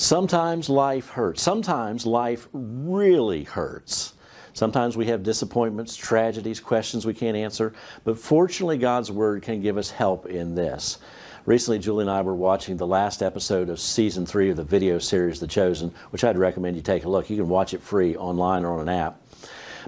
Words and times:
Sometimes 0.00 0.70
life 0.70 1.10
hurts. 1.10 1.42
Sometimes 1.42 2.06
life 2.06 2.48
really 2.54 3.44
hurts. 3.44 4.14
Sometimes 4.54 4.96
we 4.96 5.04
have 5.08 5.22
disappointments, 5.22 5.94
tragedies, 5.94 6.58
questions 6.58 7.04
we 7.04 7.12
can't 7.12 7.36
answer, 7.36 7.74
but 8.04 8.18
fortunately, 8.18 8.78
God's 8.78 9.12
Word 9.12 9.42
can 9.42 9.60
give 9.60 9.76
us 9.76 9.90
help 9.90 10.24
in 10.24 10.54
this. 10.54 11.00
Recently, 11.44 11.78
Julie 11.78 12.04
and 12.04 12.10
I 12.10 12.22
were 12.22 12.34
watching 12.34 12.78
the 12.78 12.86
last 12.86 13.22
episode 13.22 13.68
of 13.68 13.78
season 13.78 14.24
three 14.24 14.48
of 14.48 14.56
the 14.56 14.64
video 14.64 14.98
series 14.98 15.38
The 15.38 15.46
Chosen, 15.46 15.92
which 16.12 16.24
I'd 16.24 16.38
recommend 16.38 16.76
you 16.76 16.82
take 16.82 17.04
a 17.04 17.10
look. 17.10 17.28
You 17.28 17.36
can 17.36 17.50
watch 17.50 17.74
it 17.74 17.82
free 17.82 18.16
online 18.16 18.64
or 18.64 18.80
on 18.80 18.88
an 18.88 18.88
app. 18.88 19.20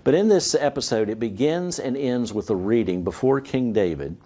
But 0.05 0.13
in 0.13 0.29
this 0.29 0.55
episode, 0.55 1.09
it 1.09 1.21
begins 1.21 1.79
and 1.79 1.97
ends 1.97 2.35
with 2.35 2.51
a 2.51 2.57
reading 2.57 3.03
before 3.03 3.41
King 3.41 3.73
David 3.73 4.19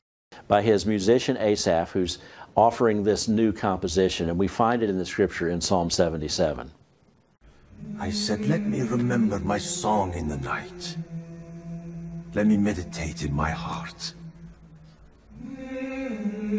by 0.49 0.63
his 0.63 0.85
musician 0.85 1.37
Asaph, 1.37 1.93
who's 1.93 2.19
offering 2.57 3.05
this 3.05 3.29
new 3.29 3.53
composition, 3.53 4.31
and 4.31 4.39
we 4.39 4.49
find 4.49 4.83
it 4.83 4.89
in 4.89 4.99
the 4.99 5.05
scripture 5.05 5.51
in 5.51 5.61
Psalm 5.61 5.91
77. 5.91 6.71
I 8.01 8.11
said, 8.11 8.47
Let 8.47 8.63
me 8.63 8.81
remember 8.81 9.39
my 9.39 9.59
song 9.59 10.15
in 10.15 10.29
the 10.29 10.39
night. 10.39 10.97
Let 12.35 12.47
me 12.47 12.57
meditate 12.57 13.23
in 13.23 13.35
my 13.35 13.51
heart. 13.51 14.15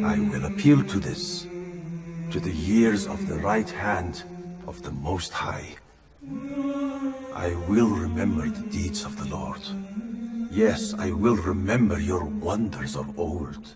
I 0.04 0.20
will 0.32 0.46
appeal 0.46 0.84
to 0.84 1.00
this, 1.00 1.48
to 2.32 2.40
the 2.40 2.52
years 2.52 3.08
of 3.08 3.28
the 3.28 3.36
right 3.40 3.70
hand 3.70 4.24
of 4.68 4.82
the 4.84 4.92
Most 4.92 5.34
High. 5.34 5.76
I 7.34 7.56
will 7.68 7.90
remember 7.90 8.48
the 8.50 8.68
deeds 8.70 9.04
of 9.04 9.18
the 9.18 9.36
Lord. 9.36 9.62
Yes, 10.52 10.94
I 10.94 11.12
will 11.12 11.38
remember 11.38 12.00
your 12.00 12.26
wonders 12.26 12.96
of 12.96 13.20
old. 13.20 13.76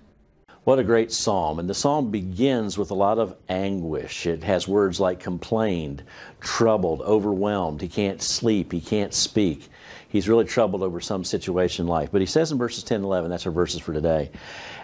What 0.64 0.78
a 0.78 0.84
great 0.84 1.12
psalm. 1.12 1.58
And 1.58 1.68
the 1.68 1.74
psalm 1.74 2.12
begins 2.12 2.78
with 2.78 2.92
a 2.92 2.96
lot 2.96 3.18
of 3.18 3.36
anguish. 3.50 4.28
It 4.28 4.44
has 4.44 4.68
words 4.68 5.00
like 5.00 5.20
complained, 5.20 6.04
troubled, 6.40 7.02
overwhelmed. 7.02 7.82
He 7.82 7.88
can't 7.88 8.22
sleep, 8.22 8.72
he 8.72 8.80
can't 8.80 9.14
speak. 9.14 9.70
He's 10.08 10.30
really 10.30 10.46
troubled 10.46 10.84
over 10.84 11.00
some 11.00 11.24
situation 11.24 11.86
in 11.86 11.90
life. 11.90 12.10
But 12.12 12.22
he 12.22 12.28
says 12.28 12.52
in 12.52 12.60
verses 12.60 12.84
10 12.84 12.98
and 12.98 13.06
11, 13.06 13.32
that's 13.32 13.48
our 13.48 13.52
verses 13.52 13.82
for 13.82 13.92
today. 13.92 14.30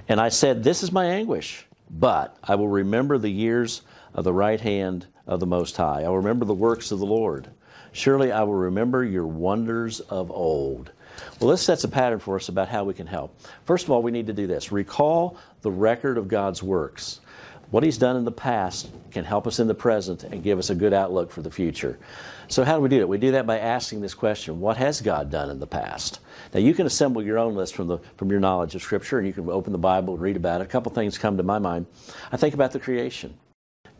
And 0.07 0.19
I 0.19 0.29
said, 0.29 0.63
This 0.63 0.81
is 0.81 0.91
my 0.91 1.05
anguish, 1.05 1.67
but 1.91 2.35
I 2.43 2.55
will 2.55 2.69
remember 2.69 3.19
the 3.19 3.29
years 3.29 3.81
of 4.15 4.23
the 4.23 4.33
right 4.33 4.59
hand 4.59 5.05
of 5.27 5.39
the 5.39 5.45
Most 5.45 5.77
High. 5.77 6.03
I 6.03 6.09
will 6.09 6.17
remember 6.17 6.45
the 6.45 6.55
works 6.55 6.91
of 6.91 6.97
the 6.97 7.05
Lord. 7.05 7.49
Surely 7.91 8.31
I 8.31 8.41
will 8.43 8.55
remember 8.55 9.03
your 9.03 9.27
wonders 9.27 9.99
of 9.99 10.31
old. 10.31 10.91
Well, 11.39 11.49
this 11.49 11.61
sets 11.61 11.83
a 11.83 11.87
pattern 11.87 12.19
for 12.19 12.35
us 12.35 12.49
about 12.49 12.67
how 12.67 12.83
we 12.83 12.93
can 12.93 13.07
help. 13.07 13.39
First 13.65 13.85
of 13.85 13.91
all, 13.91 14.01
we 14.01 14.11
need 14.11 14.27
to 14.27 14.33
do 14.33 14.47
this 14.47 14.71
recall 14.71 15.37
the 15.61 15.71
record 15.71 16.17
of 16.17 16.27
God's 16.27 16.63
works. 16.63 17.21
What 17.69 17.83
He's 17.83 17.97
done 17.97 18.15
in 18.15 18.23
the 18.23 18.31
past 18.31 18.89
can 19.11 19.25
help 19.25 19.45
us 19.45 19.59
in 19.59 19.67
the 19.67 19.73
present 19.73 20.23
and 20.23 20.41
give 20.41 20.57
us 20.57 20.69
a 20.69 20.75
good 20.75 20.93
outlook 20.93 21.31
for 21.31 21.41
the 21.41 21.51
future. 21.51 21.99
So, 22.47 22.63
how 22.63 22.77
do 22.77 22.81
we 22.81 22.87
do 22.87 22.99
that? 22.99 23.07
We 23.07 23.17
do 23.17 23.31
that 23.31 23.45
by 23.45 23.59
asking 23.59 23.99
this 23.99 24.13
question 24.13 24.61
What 24.61 24.77
has 24.77 25.01
God 25.01 25.29
done 25.29 25.49
in 25.49 25.59
the 25.59 25.67
past? 25.67 26.21
Now, 26.53 26.61
you 26.61 26.73
can 26.73 26.85
assemble 26.85 27.21
your 27.21 27.37
own 27.37 27.55
list 27.55 27.75
from, 27.75 27.87
the, 27.87 27.97
from 28.15 28.31
your 28.31 28.39
knowledge 28.39 28.73
of 28.75 28.81
Scripture, 28.81 29.17
and 29.17 29.27
you 29.27 29.33
can 29.33 29.49
open 29.49 29.73
the 29.73 29.77
Bible 29.77 30.13
and 30.13 30.23
read 30.23 30.37
about 30.37 30.61
it. 30.61 30.63
A 30.63 30.67
couple 30.67 30.91
things 30.93 31.17
come 31.17 31.35
to 31.37 31.43
my 31.43 31.59
mind. 31.59 31.87
I 32.31 32.37
think 32.37 32.53
about 32.53 32.71
the 32.71 32.79
creation. 32.79 33.33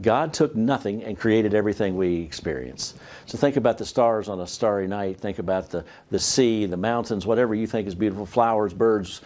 God 0.02 0.34
took 0.34 0.56
nothing 0.56 1.04
and 1.04 1.18
created 1.18 1.54
everything 1.54 1.98
we 1.98 2.22
experience. 2.22 2.94
So 3.26 3.38
think 3.38 3.58
about 3.58 3.78
the 3.78 3.86
stars 3.86 4.30
on 4.30 4.40
a 4.40 4.48
starry 4.48 4.88
night. 4.88 5.20
Think 5.20 5.40
about 5.40 5.70
the, 5.70 5.86
the 6.12 6.20
sea, 6.20 6.66
the 6.66 6.78
mountains, 6.78 7.26
whatever 7.26 7.56
you 7.56 7.66
think 7.66 7.88
is 7.88 7.96
beautiful, 7.96 8.26
flowers, 8.26 8.74
birds, 8.74 9.22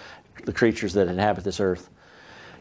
the 0.45 0.53
creatures 0.53 0.94
that 0.94 1.08
inhabit 1.08 1.44
this 1.44 1.59
earth. 1.59 1.89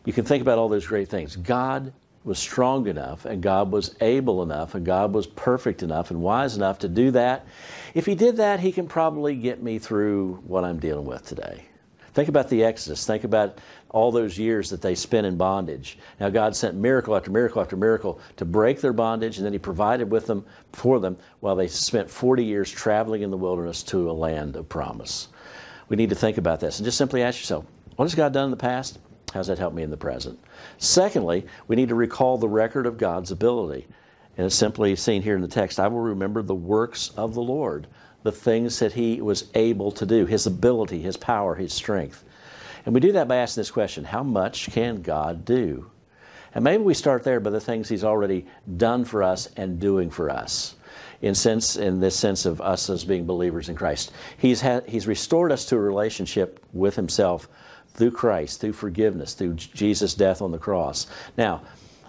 You 0.04 0.12
can 0.12 0.24
think 0.24 0.42
about 0.42 0.58
all 0.58 0.68
those 0.68 0.86
great 0.86 1.08
things. 1.08 1.36
God 1.36 1.92
was 2.24 2.38
strong 2.38 2.86
enough, 2.86 3.24
and 3.24 3.42
God 3.42 3.72
was 3.72 3.94
able 4.00 4.42
enough, 4.42 4.74
and 4.74 4.84
God 4.84 5.14
was 5.14 5.26
perfect 5.26 5.82
enough 5.82 6.10
and 6.10 6.20
wise 6.20 6.56
enough 6.56 6.80
to 6.80 6.88
do 6.88 7.10
that. 7.12 7.46
If 7.94 8.06
He 8.06 8.14
did 8.14 8.36
that, 8.36 8.60
He 8.60 8.72
can 8.72 8.88
probably 8.88 9.36
get 9.36 9.62
me 9.62 9.78
through 9.78 10.42
what 10.46 10.64
I'm 10.64 10.78
dealing 10.78 11.06
with 11.06 11.24
today. 11.24 11.64
Think 12.14 12.28
about 12.28 12.48
the 12.48 12.64
Exodus. 12.64 13.06
Think 13.06 13.24
about 13.24 13.58
all 13.90 14.10
those 14.10 14.38
years 14.38 14.70
that 14.70 14.82
they 14.82 14.94
spent 14.94 15.26
in 15.26 15.36
bondage. 15.36 15.98
Now, 16.18 16.28
God 16.28 16.56
sent 16.56 16.76
miracle 16.76 17.16
after 17.16 17.30
miracle 17.30 17.60
after 17.60 17.76
miracle 17.76 18.20
to 18.36 18.44
break 18.44 18.80
their 18.80 18.92
bondage, 18.92 19.36
and 19.36 19.46
then 19.46 19.52
He 19.52 19.58
provided 19.58 20.10
with 20.10 20.26
them 20.26 20.44
for 20.72 20.98
them 20.98 21.16
while 21.40 21.56
they 21.56 21.68
spent 21.68 22.10
40 22.10 22.44
years 22.44 22.70
traveling 22.70 23.22
in 23.22 23.30
the 23.30 23.36
wilderness 23.36 23.82
to 23.84 24.10
a 24.10 24.12
land 24.12 24.56
of 24.56 24.68
promise. 24.68 25.28
We 25.88 25.96
need 25.96 26.10
to 26.10 26.16
think 26.16 26.38
about 26.38 26.60
this 26.60 26.78
and 26.78 26.84
just 26.84 26.98
simply 26.98 27.22
ask 27.22 27.38
yourself 27.38 27.64
what 27.96 28.04
has 28.04 28.14
God 28.14 28.32
done 28.32 28.46
in 28.46 28.50
the 28.50 28.56
past? 28.56 28.98
How's 29.34 29.48
that 29.48 29.58
help 29.58 29.74
me 29.74 29.82
in 29.82 29.90
the 29.90 29.96
present? 29.96 30.40
Secondly, 30.78 31.46
we 31.68 31.76
need 31.76 31.90
to 31.90 31.94
recall 31.94 32.38
the 32.38 32.48
record 32.48 32.86
of 32.86 32.98
God's 32.98 33.30
ability. 33.30 33.86
And 34.36 34.46
it's 34.46 34.54
simply 34.54 34.96
seen 34.96 35.22
here 35.22 35.34
in 35.34 35.42
the 35.42 35.48
text 35.48 35.78
I 35.78 35.88
will 35.88 36.00
remember 36.00 36.42
the 36.42 36.54
works 36.54 37.10
of 37.16 37.34
the 37.34 37.42
Lord 37.42 37.86
the 38.22 38.32
things 38.32 38.78
that 38.78 38.92
he 38.92 39.20
was 39.20 39.50
able 39.54 39.90
to 39.92 40.06
do, 40.06 40.26
his 40.26 40.46
ability, 40.46 41.00
his 41.00 41.16
power, 41.16 41.54
his 41.54 41.72
strength. 41.72 42.24
And 42.84 42.94
we 42.94 43.00
do 43.00 43.12
that 43.12 43.28
by 43.28 43.36
asking 43.36 43.60
this 43.60 43.70
question 43.70 44.04
how 44.04 44.22
much 44.22 44.70
can 44.70 45.02
God 45.02 45.44
do? 45.44 45.90
And 46.54 46.64
maybe 46.64 46.82
we 46.82 46.94
start 46.94 47.22
there 47.22 47.40
by 47.40 47.50
the 47.50 47.60
things 47.60 47.88
he's 47.88 48.04
already 48.04 48.46
done 48.76 49.04
for 49.04 49.22
us 49.22 49.48
and 49.56 49.78
doing 49.78 50.10
for 50.10 50.30
us. 50.30 50.74
In 51.22 51.34
sense, 51.34 51.76
in 51.76 52.00
this 52.00 52.16
sense 52.16 52.46
of 52.46 52.60
us 52.60 52.88
as 52.88 53.04
being 53.04 53.26
believers 53.26 53.68
in 53.68 53.76
Christ, 53.76 54.12
he's 54.38 54.64
he's 54.86 55.06
restored 55.06 55.52
us 55.52 55.66
to 55.66 55.76
a 55.76 55.80
relationship 55.80 56.64
with 56.72 56.96
Himself 56.96 57.48
through 57.92 58.12
Christ, 58.12 58.60
through 58.60 58.72
forgiveness, 58.72 59.34
through 59.34 59.54
Jesus' 59.54 60.14
death 60.14 60.40
on 60.40 60.50
the 60.50 60.58
cross. 60.58 61.06
Now, 61.36 61.62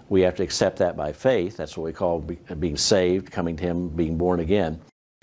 we 0.08 0.22
have 0.22 0.34
to 0.36 0.42
accept 0.42 0.78
that 0.78 0.96
by 0.96 1.12
faith. 1.12 1.56
That's 1.56 1.76
what 1.76 1.84
we 1.84 1.92
call 1.92 2.20
being 2.20 2.76
saved, 2.76 3.30
coming 3.30 3.56
to 3.56 3.62
Him, 3.62 3.88
being 3.90 4.16
born 4.16 4.40
again. 4.40 4.80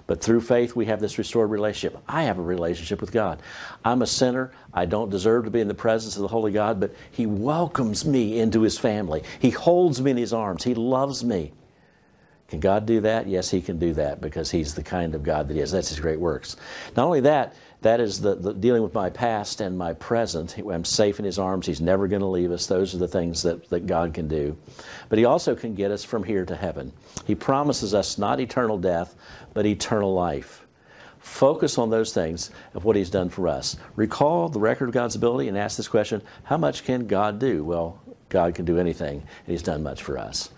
But 0.10 0.22
through 0.22 0.42
faith, 0.42 0.76
we 0.76 0.88
have 0.88 1.00
this 1.00 1.20
restored 1.20 1.52
relationship. 1.52 2.02
I 2.08 2.24
have 2.24 2.40
a 2.40 2.42
relationship 2.42 3.00
with 3.00 3.12
God. 3.12 3.44
I'm 3.86 4.02
a 4.02 4.08
sinner. 4.08 4.52
I 4.74 4.88
don't 4.88 5.12
deserve 5.12 5.46
to 5.46 5.52
be 5.52 5.62
in 5.62 5.68
the 5.68 5.76
presence 5.76 6.16
of 6.16 6.24
the 6.24 6.28
Holy 6.28 6.52
God, 6.52 6.80
but 6.80 6.96
He 7.12 7.28
welcomes 7.28 8.06
me 8.06 8.40
into 8.40 8.64
His 8.64 8.76
family. 8.76 9.22
He 9.38 9.52
holds 9.52 10.02
me 10.02 10.10
in 10.10 10.18
His 10.18 10.34
arms. 10.34 10.64
He 10.64 10.74
loves 10.74 11.24
me. 11.24 11.52
Can 12.50 12.60
God 12.60 12.86
do 12.86 13.02
that? 13.02 13.28
Yes, 13.28 13.50
He 13.50 13.62
can 13.62 13.78
do 13.78 13.94
that 13.94 14.22
because 14.22 14.50
He's 14.50 14.74
the 14.74 14.84
kind 14.84 15.14
of 15.14 15.24
God 15.24 15.48
that 15.48 15.54
He 15.54 15.60
is. 15.60 15.72
That's 15.72 15.90
His 15.90 16.00
great 16.00 16.20
works. 16.20 16.56
Not 16.96 17.06
only 17.06 17.22
that, 17.22 17.56
that 17.82 18.00
is 18.00 18.20
the, 18.20 18.36
the, 18.36 18.54
dealing 18.54 18.82
with 18.82 18.94
my 18.94 19.10
past 19.10 19.62
and 19.62 19.78
my 19.78 19.94
present. 19.94 20.58
I'm 20.58 20.84
safe 20.84 21.20
in 21.20 21.26
His 21.26 21.38
arms. 21.40 21.68
He's 21.68 21.80
never 21.80 22.08
going 22.08 22.22
to 22.22 22.28
leave 22.28 22.52
us. 22.52 22.66
Those 22.66 22.94
are 22.96 22.98
the 22.98 23.08
things 23.08 23.44
that, 23.44 23.70
that 23.70 23.86
God 23.86 24.14
can 24.14 24.28
do. 24.28 24.58
But 25.10 25.20
He 25.20 25.26
also 25.26 25.56
can 25.56 25.76
get 25.76 25.92
us 25.92 26.04
from 26.04 26.24
here 26.24 26.44
to 26.46 26.56
heaven. 26.56 26.92
He 27.26 27.36
promises 27.36 27.94
us 27.94 28.18
not 28.18 28.40
eternal 28.40 28.78
death, 28.78 29.16
but 29.54 29.66
eternal 29.66 30.14
life. 30.14 30.66
Focus 31.20 31.78
on 31.78 31.90
those 31.90 32.14
things 32.14 32.50
of 32.74 32.84
what 32.84 32.96
He's 32.96 33.12
done 33.12 33.30
for 33.30 33.48
us. 33.48 33.78
Recall 33.96 34.50
the 34.50 34.60
record 34.60 34.90
of 34.90 34.94
God's 34.94 35.16
ability 35.16 35.48
and 35.50 35.58
ask 35.58 35.78
this 35.78 35.88
question 35.88 36.24
How 36.44 36.58
much 36.58 36.84
can 36.84 37.06
God 37.06 37.38
do? 37.38 37.64
Well, 37.64 38.02
God 38.30 38.56
can 38.56 38.66
do 38.66 38.80
anything, 38.80 39.18
and 39.18 39.48
He's 39.48 39.64
done 39.64 39.84
much 39.84 40.02
for 40.02 40.18
us. 40.18 40.50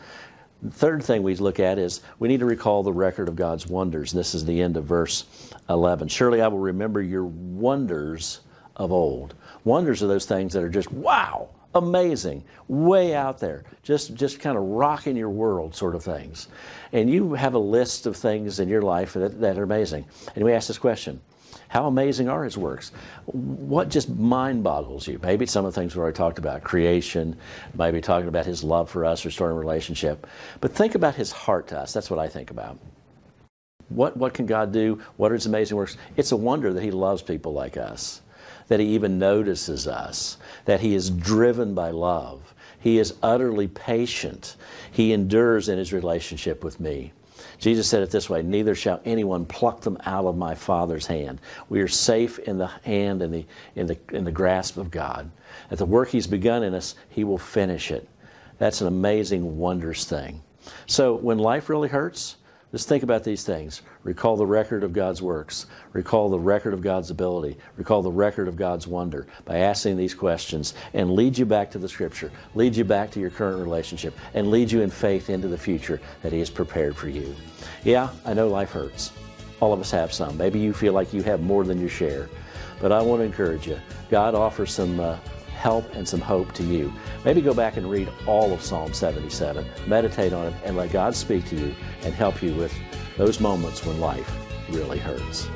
The 0.61 0.69
third 0.69 1.03
thing 1.03 1.23
we 1.23 1.35
look 1.35 1.59
at 1.59 1.79
is 1.79 2.01
we 2.19 2.27
need 2.27 2.41
to 2.41 2.45
recall 2.45 2.83
the 2.83 2.93
record 2.93 3.27
of 3.27 3.35
God's 3.35 3.65
wonders. 3.65 4.11
This 4.11 4.35
is 4.35 4.45
the 4.45 4.61
end 4.61 4.77
of 4.77 4.83
verse 4.83 5.25
11. 5.69 6.07
Surely 6.07 6.41
I 6.41 6.47
will 6.49 6.59
remember 6.59 7.01
your 7.01 7.25
wonders 7.25 8.41
of 8.75 8.91
old. 8.91 9.33
Wonders 9.63 10.03
are 10.03 10.07
those 10.07 10.25
things 10.25 10.53
that 10.53 10.63
are 10.63 10.69
just 10.69 10.91
wow, 10.91 11.49
amazing, 11.73 12.43
way 12.67 13.15
out 13.15 13.39
there, 13.39 13.63
just 13.81 14.13
just 14.13 14.39
kind 14.39 14.55
of 14.55 14.63
rocking 14.63 15.17
your 15.17 15.29
world 15.29 15.75
sort 15.75 15.95
of 15.95 16.03
things. 16.03 16.47
And 16.93 17.09
you 17.09 17.33
have 17.33 17.55
a 17.55 17.59
list 17.59 18.05
of 18.05 18.15
things 18.15 18.59
in 18.59 18.69
your 18.69 18.81
life 18.83 19.13
that, 19.13 19.41
that 19.41 19.57
are 19.57 19.63
amazing. 19.63 20.05
And 20.35 20.45
we 20.45 20.53
ask 20.53 20.67
this 20.67 20.77
question 20.77 21.21
how 21.71 21.87
amazing 21.87 22.27
are 22.27 22.43
his 22.43 22.57
works? 22.57 22.91
What 23.27 23.87
just 23.87 24.09
mind 24.09 24.61
boggles 24.61 25.07
you? 25.07 25.17
Maybe 25.23 25.45
some 25.45 25.63
of 25.63 25.73
the 25.73 25.79
things 25.79 25.95
we 25.95 26.01
already 26.01 26.17
talked 26.17 26.37
about 26.37 26.65
creation, 26.65 27.37
maybe 27.77 28.01
talking 28.01 28.27
about 28.27 28.45
his 28.45 28.61
love 28.61 28.89
for 28.89 29.05
us, 29.05 29.23
restoring 29.23 29.55
relationship. 29.55 30.27
But 30.59 30.73
think 30.73 30.95
about 30.95 31.15
his 31.15 31.31
heart 31.31 31.69
to 31.69 31.79
us. 31.79 31.93
That's 31.93 32.09
what 32.09 32.19
I 32.19 32.27
think 32.27 32.51
about. 32.51 32.77
What, 33.87 34.17
what 34.17 34.33
can 34.33 34.45
God 34.47 34.73
do? 34.73 35.01
What 35.15 35.31
are 35.31 35.35
his 35.35 35.45
amazing 35.45 35.77
works? 35.77 35.95
It's 36.17 36.33
a 36.33 36.35
wonder 36.35 36.73
that 36.73 36.83
he 36.83 36.91
loves 36.91 37.21
people 37.21 37.53
like 37.53 37.77
us, 37.77 38.21
that 38.67 38.81
he 38.81 38.87
even 38.87 39.17
notices 39.17 39.87
us, 39.87 40.39
that 40.65 40.81
he 40.81 40.93
is 40.93 41.09
driven 41.09 41.73
by 41.73 41.91
love. 41.91 42.53
He 42.81 42.99
is 42.99 43.13
utterly 43.23 43.69
patient. 43.69 44.57
He 44.91 45.13
endures 45.13 45.69
in 45.69 45.77
his 45.77 45.93
relationship 45.93 46.65
with 46.65 46.81
me. 46.81 47.13
Jesus 47.57 47.87
said 47.87 48.03
it 48.03 48.11
this 48.11 48.29
way 48.29 48.41
Neither 48.41 48.75
shall 48.75 49.01
anyone 49.05 49.45
pluck 49.45 49.81
them 49.81 49.97
out 50.05 50.25
of 50.25 50.37
my 50.37 50.55
Father's 50.55 51.07
hand. 51.07 51.39
We 51.69 51.81
are 51.81 51.87
safe 51.87 52.39
in 52.39 52.57
the 52.57 52.67
hand 52.67 53.21
and 53.21 53.33
the, 53.33 53.45
in, 53.75 53.87
the, 53.87 53.97
in 54.11 54.23
the 54.23 54.31
grasp 54.31 54.77
of 54.77 54.91
God. 54.91 55.29
At 55.69 55.77
the 55.77 55.85
work 55.85 56.09
He's 56.09 56.27
begun 56.27 56.63
in 56.63 56.73
us, 56.73 56.95
He 57.09 57.23
will 57.23 57.37
finish 57.37 57.91
it. 57.91 58.07
That's 58.57 58.81
an 58.81 58.87
amazing, 58.87 59.57
wondrous 59.57 60.05
thing. 60.05 60.41
So 60.85 61.15
when 61.15 61.39
life 61.39 61.69
really 61.69 61.89
hurts, 61.89 62.37
Just 62.71 62.87
think 62.87 63.03
about 63.03 63.25
these 63.25 63.43
things. 63.43 63.81
Recall 64.05 64.37
the 64.37 64.45
record 64.45 64.85
of 64.85 64.93
God's 64.93 65.21
works. 65.21 65.65
Recall 65.91 66.29
the 66.29 66.39
record 66.39 66.73
of 66.73 66.81
God's 66.81 67.09
ability. 67.09 67.57
Recall 67.75 68.01
the 68.01 68.11
record 68.11 68.47
of 68.47 68.55
God's 68.55 68.87
wonder 68.87 69.27
by 69.43 69.57
asking 69.57 69.97
these 69.97 70.13
questions 70.13 70.73
and 70.93 71.13
lead 71.13 71.37
you 71.37 71.45
back 71.45 71.69
to 71.71 71.77
the 71.77 71.89
Scripture, 71.89 72.31
lead 72.55 72.73
you 72.73 72.85
back 72.85 73.11
to 73.11 73.19
your 73.19 73.29
current 73.29 73.61
relationship, 73.61 74.13
and 74.33 74.49
lead 74.49 74.71
you 74.71 74.81
in 74.81 74.89
faith 74.89 75.29
into 75.29 75.49
the 75.49 75.57
future 75.57 75.99
that 76.21 76.31
He 76.31 76.39
has 76.39 76.49
prepared 76.49 76.95
for 76.95 77.09
you. 77.09 77.35
Yeah, 77.83 78.09
I 78.25 78.33
know 78.33 78.47
life 78.47 78.71
hurts. 78.71 79.11
All 79.59 79.73
of 79.73 79.81
us 79.81 79.91
have 79.91 80.13
some. 80.13 80.37
Maybe 80.37 80.59
you 80.59 80.71
feel 80.71 80.93
like 80.93 81.13
you 81.13 81.23
have 81.23 81.41
more 81.41 81.65
than 81.65 81.79
your 81.79 81.89
share. 81.89 82.29
But 82.79 82.93
I 82.93 83.01
want 83.01 83.19
to 83.19 83.25
encourage 83.25 83.67
you. 83.67 83.79
God 84.09 84.33
offers 84.33 84.71
some 84.71 84.99
uh, 84.99 85.17
help 85.61 85.93
and 85.93 86.07
some 86.07 86.19
hope 86.19 86.51
to 86.53 86.63
you. 86.63 86.91
Maybe 87.23 87.39
go 87.39 87.53
back 87.53 87.77
and 87.77 87.87
read 87.87 88.09
all 88.25 88.51
of 88.51 88.63
Psalm 88.63 88.93
77, 88.93 89.63
meditate 89.85 90.33
on 90.33 90.47
it, 90.47 90.53
and 90.65 90.75
let 90.75 90.91
God 90.91 91.15
speak 91.15 91.45
to 91.49 91.55
you 91.55 91.75
and 92.01 92.13
help 92.15 92.41
you 92.41 92.55
with 92.55 92.73
those 93.15 93.39
moments 93.39 93.85
when 93.85 93.99
life 93.99 94.29
really 94.69 94.97
hurts. 94.97 95.47